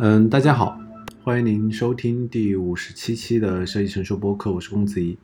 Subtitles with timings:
[0.00, 0.78] 嗯，大家好，
[1.24, 5.18] 欢迎您收听第五十七期的设计成熟播客，我是公子怡。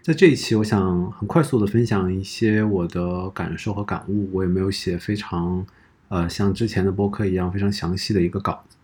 [0.00, 4.30] 在这一期，我想很快速的分享一些我的感受和感悟。
[4.32, 5.66] 我也没有写非常
[6.06, 8.76] 呃像之前的播客一样非常详细的一个稿子。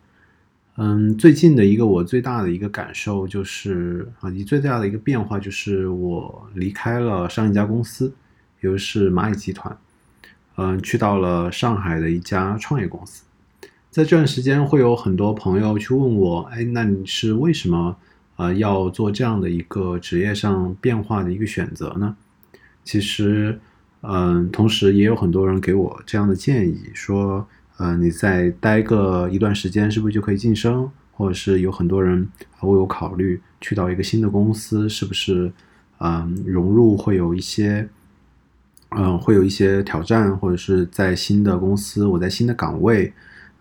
[0.74, 8.12] 嗯，最近的一个我最大的一个感受就是啊，你最大的一个变化就是我离开了上一家公司，
[8.60, 9.78] 也就是蚂蚁集团，
[10.56, 13.22] 嗯，去到了上海的一家创业公司。
[13.90, 17.96] 在这段时间，会有很多朋友去问我，哎，那你是为什么
[18.36, 22.16] 呃要做这样的一个职业上变化的一个选择呢？
[22.84, 23.58] 其实，
[24.02, 27.46] 嗯，同时也有很多人给我这样的建议，说。
[27.80, 30.90] 呃，你再待个一段时间，是不是就可以晋升？
[31.12, 32.28] 或者是有很多人
[32.62, 35.52] 为我考虑去到一个新的公司，是不是
[35.98, 37.88] 嗯融入会有一些
[38.88, 43.12] 嗯会有一些挑战，或者是在新的公司，我在新的岗位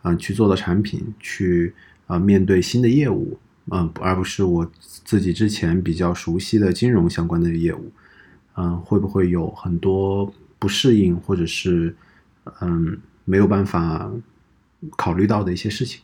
[0.09, 1.73] 嗯去做的产品，去
[2.07, 3.37] 啊面对新的业务
[3.71, 7.91] 嗯，而不是我自己之前比较熟悉的金融相关的业务
[8.55, 11.95] 嗯，会不会有很多不适应，或者是
[12.61, 12.97] 嗯？
[13.29, 14.09] 没有办法
[14.95, 15.99] 考虑到的一些事情，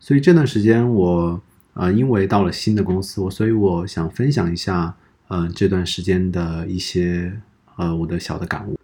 [0.00, 1.40] 所以这段时间我
[1.74, 4.92] 呃，因为到了新的公司，我所以我想分享一下
[5.28, 7.40] 呃这段时间的一些
[7.76, 8.76] 呃我的小的感悟。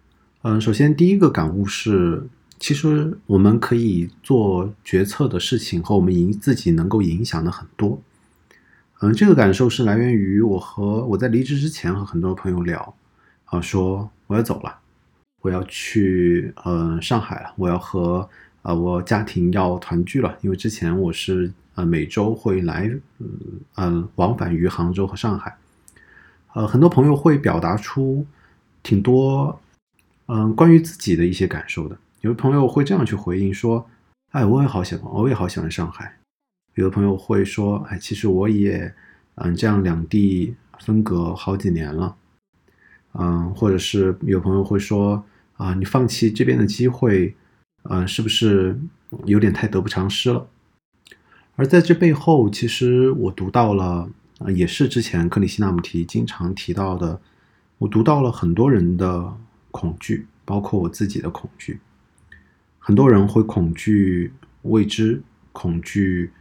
[0.43, 2.23] 嗯，首先第一个感悟是，
[2.59, 8.01] 其实我们可以做决策的事情和我们影自己能够影响的很多。
[8.99, 12.95] 嗯，这个感受是来源于我和我在离职之前和很多朋友聊
[13.45, 14.79] 啊，说我要走了。
[15.41, 18.27] 我要去呃上海了，我要和
[18.63, 22.91] 呃我家庭要团聚了，因为之前我是呃每周会来
[23.75, 25.55] 嗯往返于杭州和上海，
[26.53, 28.25] 呃很多朋友会表达出
[28.81, 29.61] 挺多
[30.25, 33.89] 嗯关于自己的一些感受的，有的朋友会这样去回应说，
[34.31, 36.17] 哎我也好喜欢，我也好喜欢上海，
[36.75, 38.93] 有的朋友会说，哎其实我也
[39.35, 42.15] 嗯这样两地分隔好几年了。
[43.13, 45.23] 嗯，或者是有朋友会说
[45.55, 47.35] 啊，你放弃这边的机会，
[47.83, 48.79] 嗯，是不是
[49.25, 50.47] 有点太得不偿失了？
[51.55, 54.09] 而在这背后，其实我读到了，
[54.53, 57.19] 也是之前克里希那穆提经常提到的，
[57.79, 59.35] 我读到了很多人的
[59.71, 61.79] 恐惧，包括我自己的恐惧。
[62.87, 64.31] 很多人会恐惧
[64.61, 65.21] 未知，
[65.51, 66.31] 恐惧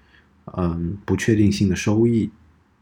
[0.54, 2.30] 嗯不确定性的收益，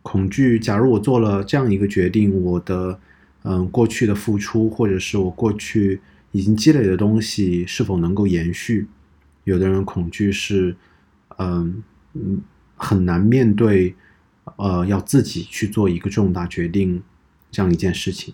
[0.02, 3.00] 恐惧假如我做了这样一个决定，我的。
[3.46, 6.00] 嗯，过去的付出，或者是我过去
[6.32, 8.86] 已经积累的东西，是否能够延续？
[9.44, 10.74] 有的人恐惧是，
[11.36, 11.82] 嗯
[12.14, 12.40] 嗯，
[12.74, 13.94] 很难面对，
[14.56, 17.02] 呃，要自己去做一个重大决定
[17.50, 18.32] 这样一件事情。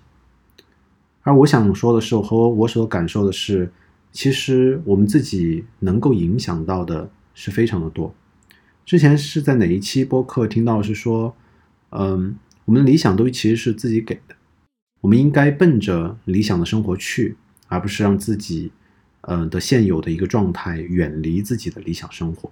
[1.22, 3.72] 而我想说的是，和我所感受的是，
[4.12, 8.14] 其实我们自己能够影响到的是非常的多。
[8.84, 11.36] 之前是在哪一期播客听到是说，
[11.90, 14.34] 嗯，我们的理想都其实是自己给的。
[15.00, 17.36] 我们应该奔着理想的生活去，
[17.68, 18.72] 而不是让自己，
[19.22, 22.50] 呃的现有的一个状态远离自己的理想生活。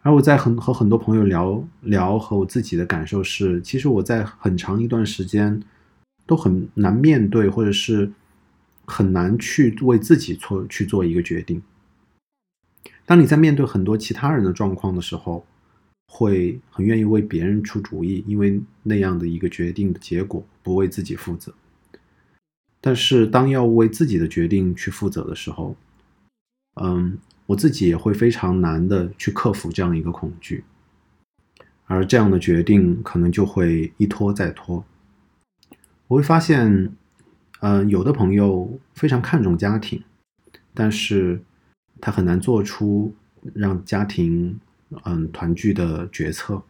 [0.00, 5.62] 而我在很和很多朋友聊聊和我自己的感受是，其实我在很长一段时间
[6.26, 8.10] 都很难面对，或者是
[8.84, 11.62] 很难去为自己做去做一个决定。
[13.06, 15.46] 当你在面对很多其他人的状况的时候。
[16.14, 21.54] 会很愿意为别人出主意，因为那样的一个决定的结果不为自己负责。
[22.82, 25.74] 但是当要为自己的决定去负责的时候，
[26.74, 27.16] 嗯，
[27.46, 30.64] 我自己也会非常难的去克服这样一个恐惧，
[31.86, 34.84] 而这样的决定可能就会一拖再拖。
[36.08, 36.94] 我会发现，
[37.62, 40.00] 嗯，有的朋友非常看重家庭，
[40.72, 41.42] 但是
[42.00, 43.12] 他很难做出
[43.54, 44.60] 让家庭。
[45.04, 46.62] 嗯，团聚的决策，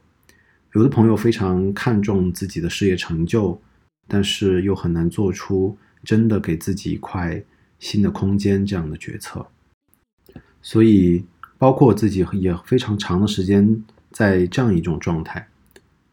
[0.75, 3.61] 有的朋友非常看重自己的事业成就，
[4.06, 7.43] 但是又很难做出真的给自己一块
[7.81, 9.44] 新的空间这样的决策。
[10.62, 11.25] 所以，
[11.58, 15.49] 包括我自己也非常长的时间在这样一种状态。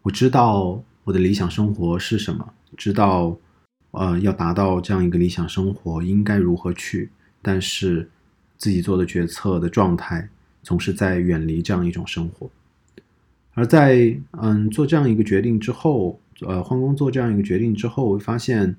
[0.01, 3.37] 我知道我的理想生活是什么，知道
[3.91, 7.09] 呃要达到这样一个理想生活应该如何去，
[7.41, 8.09] 但是
[8.57, 10.29] 自己做的决策的状态。
[10.61, 12.47] 总是在远离这样一种生活，
[13.53, 18.75] 而在嗯做这样一个决定之后，呃换工作这样一个决定之后，我发现，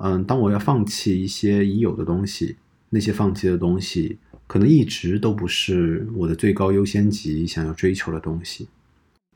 [0.00, 2.56] 嗯，当我要放弃一些已有的东西，
[2.90, 4.18] 那些放弃的东西
[4.48, 8.66] 可能一直都不是我的最高优先级想要追求的东西，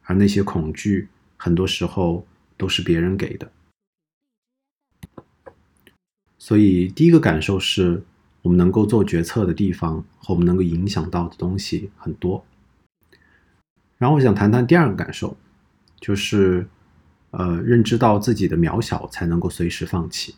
[0.03, 2.27] 而那些恐惧很多时候
[2.57, 3.51] 都是别人给的，
[6.41, 8.03] 所以第一个感受是。
[8.43, 12.43] 我们能够做决策的地方和我们能够影响到的东西很多，
[13.99, 15.37] 然后我想谈谈第二个感受，
[16.01, 16.67] 就是
[17.33, 20.37] 呃，认知到自己的渺小，才能够随时放弃。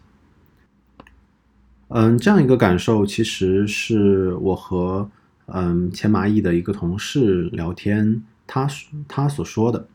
[1.90, 5.08] 嗯，这样一个感受，其实是我和
[5.46, 8.66] 嗯前蚂蚁的一个同事聊天，他
[9.06, 9.86] 他所说的。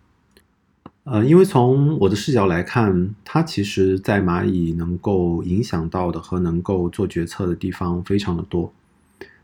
[1.10, 8.74] 呃，因为从我的视角来看，他其实，在蚂蚁能够影响到的和能够做决策的地方非常的多，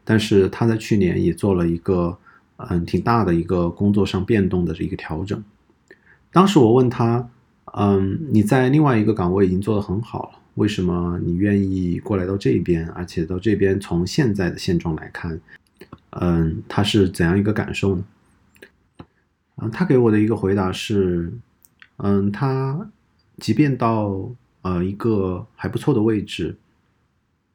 [0.03, 2.17] 但是他在去年也做了一个
[2.57, 5.41] 嗯挺大的一个工作上变动的这一个调整。
[6.33, 7.29] 当时我问他，
[7.77, 10.39] 嗯，你在另外一个岗位已经做得很好了。
[10.55, 12.85] 为什么你愿意过来到这边？
[12.89, 15.39] 而且到这边从现在的现状来看，
[16.09, 18.03] 嗯，他是怎样一个感受呢？
[19.55, 21.31] 嗯，他给我的一个回答是，
[22.03, 22.91] 嗯，他
[23.37, 24.29] 即便到
[24.61, 26.57] 呃一个还不错的位置，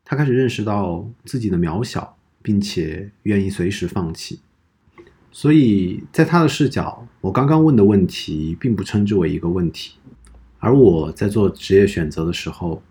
[0.05, 4.41] 他开始认识到自己的渺小，并且愿意随时放弃。
[5.31, 9.99] 所以在他的视角，我刚刚问的问题并不称之为一个问题，
[10.59, 12.83] 而我在做职业选择的时候。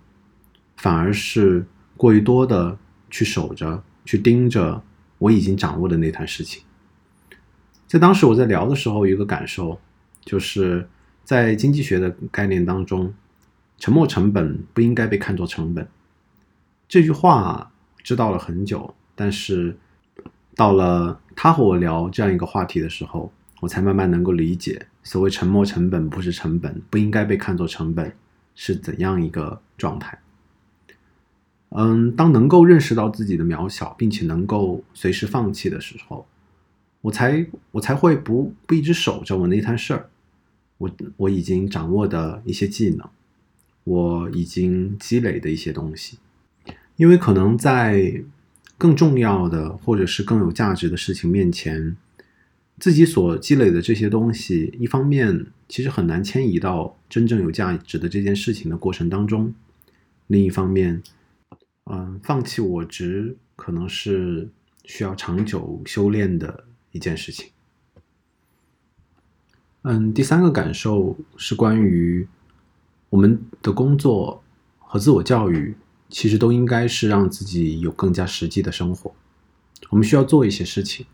[0.80, 1.66] 反而是
[1.96, 2.78] 过于多的
[3.10, 4.80] 去守着、去盯着
[5.18, 6.62] 我已经掌握的那摊事情。
[7.88, 9.80] 在当时我在聊的时候，有一个感受，
[10.24, 10.88] 就是
[11.28, 13.14] 在经济学的概念当中，
[13.78, 15.86] 沉没成本不应该被看作成本。
[16.88, 17.70] 这句话
[18.02, 19.76] 知道了很久，但是
[20.56, 23.30] 到了他和我聊这样一个话题的时候，
[23.60, 28.16] 我才慢慢能够理解，所谓沉没成本不是成本，不应该被看作成本
[28.56, 30.18] 是怎样一个状态。
[31.72, 36.26] 嗯，当能够认识到自己的渺小，并且能够随时放弃的时候，
[37.02, 40.10] 我才我才会不不一直守着我那摊事儿。
[40.78, 43.10] 我我已经掌握的一些技能，
[43.84, 46.18] 我已经积累的一些东西，
[46.96, 48.24] 因为可能在
[48.78, 51.96] 更重要的或者是更有价值的事情面前，
[52.80, 59.54] 自己所积累的这些东西，一方面其实很难迁移到真正有价值的这件事情的过程当中，
[60.28, 61.02] 另一方面。
[61.90, 64.50] 嗯，放弃我执可能是
[64.84, 67.50] 需要长久修炼的一件事情。
[69.84, 72.28] 嗯，第三个感受是关于
[73.10, 74.44] 我们的工作
[74.80, 75.76] 和自我教育，
[76.10, 79.14] 其实都应该是让自己有更加实际的生活。
[79.90, 81.06] 我们需要做一些事情，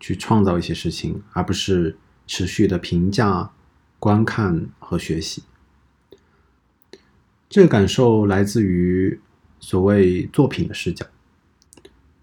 [0.00, 1.96] 去创造一些事情，而不是
[2.26, 3.50] 持续的评价、
[3.98, 5.42] 观看和学习。
[7.48, 9.20] 这个感受来自于。
[9.64, 11.06] 所谓作品的视角，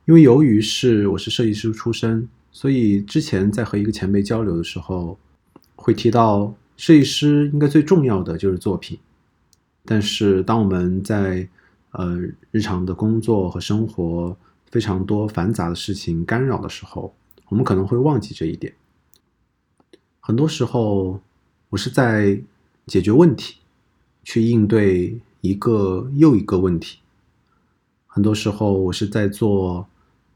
[0.04, 5.18] 因为由于是我是设计师出身，所以之前在和一个前辈交流的时候，
[5.82, 9.00] 会提到设计师应该最重要的就是作品。
[9.86, 11.48] 但是当我们在
[11.92, 12.20] 呃
[12.52, 14.36] 日常的工作和生活
[14.70, 17.14] 非常多繁杂的事情干扰的时候，
[17.48, 18.74] 我们可能会忘记这一点。
[20.20, 21.20] 很多时候，
[21.70, 22.40] 我是在
[22.86, 23.56] 解决问题，
[24.24, 27.00] 去应对一个又一个问题。
[28.06, 29.88] 很多时候，我是在做，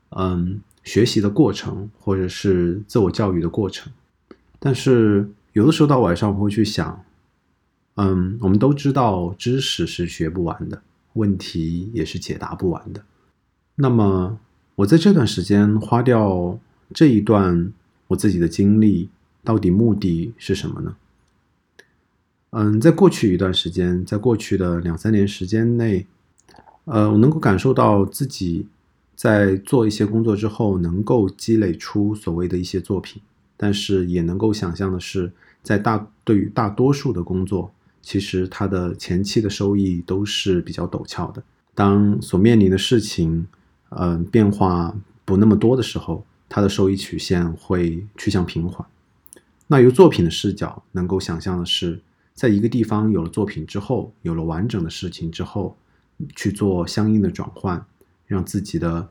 [0.09, 3.91] 嗯，学习的过程，或者是自我教育的过程。
[4.65, 7.03] 但是，有的时候到晚上，我会去想，
[7.95, 10.81] 嗯，我们都知道，知识是学不完的，
[11.15, 13.03] 问题也是解答不完的。
[13.75, 14.39] 那么，
[14.75, 16.57] 我在这段时间花掉
[16.93, 17.73] 这一段
[18.07, 19.09] 我自己的精力，
[19.43, 20.95] 到底目的是什么呢？
[22.51, 26.07] 嗯，在过去一段时间，在过去的两三年时间内。
[26.85, 28.67] 呃，我能够感受到自己
[29.13, 33.21] 在做一些工作之后，能够积累出所谓的一些作品，
[33.57, 35.31] 但是也能够想象的是，
[35.61, 41.43] 在大对于大多数的工作，其实它的前期的收益都是比较陡峭的。
[41.73, 43.47] 当所面临的事情，
[43.89, 44.95] 呃，变化
[45.25, 48.87] 不那么多的时候，它的收益曲线会趋向平缓。
[49.67, 52.01] 那由作品的视角能够想象的是，
[52.33, 55.77] 在一个地方有了作品之后，有了完整的事情之后。
[56.35, 57.83] 去做相应的转换，
[58.27, 59.09] 让自己的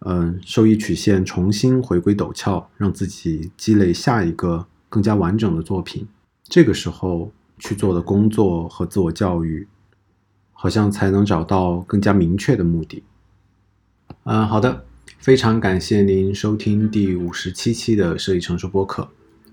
[0.00, 6.06] 嗯收益曲线重新回归陡峭，让自己积累下一个更加完整的作品。
[6.44, 9.66] 这个时候去做的工作和自我教育，
[10.52, 13.02] 好像才能找到更加明确的目的。
[14.24, 14.84] 嗯，好的，
[15.18, 19.08] 非常感谢您收听第五十七期的设计成熟播客，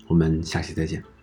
[0.06, 1.15] 我们下期再见。